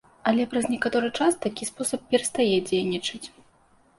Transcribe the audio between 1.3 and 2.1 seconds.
такі спосаб